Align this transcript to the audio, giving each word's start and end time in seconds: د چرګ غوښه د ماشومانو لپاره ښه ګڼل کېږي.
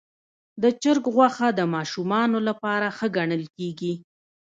د 0.61 0.63
چرګ 0.81 1.03
غوښه 1.15 1.47
د 1.59 1.61
ماشومانو 1.75 2.37
لپاره 2.47 2.87
ښه 2.97 3.07
ګڼل 3.17 3.43
کېږي. 3.57 3.93